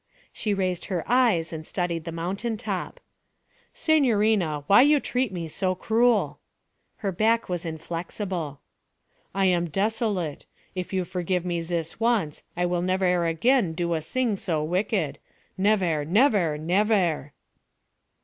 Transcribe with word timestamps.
She 0.33 0.55
raised 0.55 0.85
her 0.85 1.03
eyes 1.05 1.53
and 1.53 1.63
studied 1.67 2.05
the 2.05 2.11
mountain 2.11 2.57
top. 2.57 2.99
'Signorina, 3.71 4.63
why 4.65 4.81
you 4.81 4.99
treat 4.99 5.31
me 5.31 5.47
so 5.47 5.75
cruel?' 5.75 6.39
Her 7.05 7.11
back 7.11 7.47
was 7.47 7.65
inflexible. 7.67 8.61
'I 9.35 9.45
am 9.45 9.69
desolate. 9.69 10.47
If 10.73 10.91
you 10.91 11.05
forgive 11.05 11.45
me 11.45 11.61
zis 11.61 11.99
once 11.99 12.41
I 12.57 12.65
will 12.65 12.81
nevair 12.81 13.25
again 13.29 13.73
do 13.73 13.93
a 13.93 14.01
sing 14.01 14.37
so 14.37 14.63
wicked. 14.63 15.19
Nevair, 15.55 16.03
nevair, 16.03 16.57
nevair.' 16.57 17.33